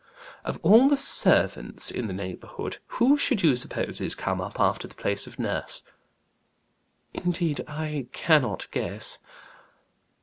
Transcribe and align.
"Of 0.43 0.59
all 0.63 0.89
the 0.89 0.97
servants 0.97 1.91
in 1.91 2.07
the 2.07 2.13
neighborhood, 2.13 2.77
who 2.97 3.17
should 3.17 3.43
you 3.43 3.55
suppose 3.55 4.01
is 4.01 4.15
come 4.15 4.41
up 4.41 4.59
after 4.59 4.87
the 4.87 4.95
place 4.95 5.27
of 5.27 5.37
nurse?" 5.37 5.83
"Indeed, 7.13 7.63
I 7.67 8.07
cannot 8.11 8.65
guess." 8.71 9.19